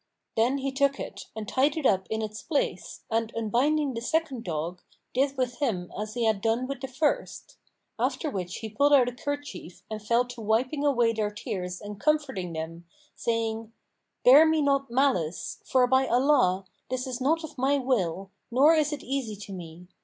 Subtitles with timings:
[0.35, 4.43] Then he took it and tied it up in its place, and unbinding the second
[4.43, 4.81] dog,
[5.13, 7.57] did with him as he had done with the first;
[7.99, 11.99] after which he pulled out a kerchief and fell to wiping away their tears and
[11.99, 13.73] comforting them, saying,
[14.25, 18.91] "Bear me not malice; for by Allah, this is not of my will, nor is
[18.91, 19.85] it easy to me!